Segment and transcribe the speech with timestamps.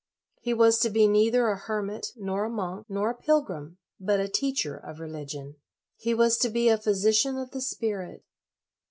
[0.39, 4.27] He was to be neither a hermit, nor a monk, nor a pilgrim, but a
[4.27, 5.57] teacher of religion.
[5.95, 8.23] He was to be a physician of the spirit.